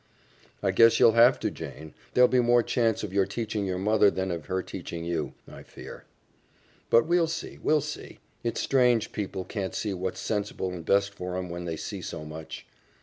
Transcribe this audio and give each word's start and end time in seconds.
"I 0.63 0.71
guess 0.71 0.99
you'll 0.99 1.11
have 1.11 1.39
to, 1.41 1.51
Jane. 1.51 1.93
There'll 2.15 2.27
be 2.27 2.39
more 2.39 2.63
chance 2.63 3.03
of 3.03 3.13
your 3.13 3.27
teaching 3.27 3.67
your 3.67 3.77
mother 3.77 4.09
than 4.09 4.31
of 4.31 4.47
her 4.47 4.63
teaching 4.63 5.05
you, 5.05 5.35
I 5.47 5.61
fear. 5.61 6.05
But 6.89 7.05
we'll 7.05 7.27
see, 7.27 7.59
we'll 7.61 7.81
see; 7.81 8.17
it's 8.43 8.59
strange 8.61 9.11
people 9.11 9.45
can't 9.45 9.75
see 9.75 9.93
what's 9.93 10.19
sensible 10.19 10.71
and 10.71 10.83
best 10.83 11.13
for 11.13 11.37
'em 11.37 11.51
when 11.51 11.65
they 11.65 11.77
see 11.77 12.01
so 12.01 12.25
much." 12.25 12.65